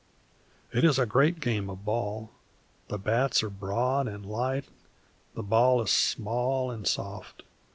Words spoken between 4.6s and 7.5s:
and the ball is small and soft.